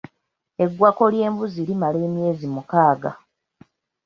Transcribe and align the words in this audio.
Eggwako 0.63 1.03
ly’embuzi 1.13 1.61
limala 1.67 1.97
emyezi 2.07 2.45
mukaaga. 2.53 3.11